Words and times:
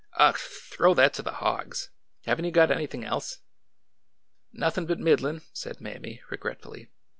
Ugh!— 0.13 0.35
throw 0.71 0.95
that 0.95 1.13
to 1.13 1.21
the 1.21 1.31
hogs! 1.33 1.91
Have 2.25 2.39
n't 2.39 2.45
you 2.45 2.51
got 2.51 2.71
anything 2.71 3.03
else?" 3.03 3.37
Nothin' 4.51 4.87
but 4.87 4.97
middlin'*" 4.97 5.43
said 5.53 5.79
Mammy, 5.79 6.23
regretfully. 6.31 6.89